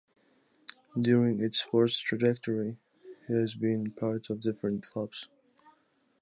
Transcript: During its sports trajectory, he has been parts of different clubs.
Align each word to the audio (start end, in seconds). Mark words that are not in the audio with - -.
During 0.99 1.41
its 1.41 1.61
sports 1.61 1.99
trajectory, 1.99 2.77
he 3.27 3.33
has 3.35 3.53
been 3.53 3.91
parts 3.91 4.31
of 4.31 4.39
different 4.39 4.83
clubs. 4.83 5.29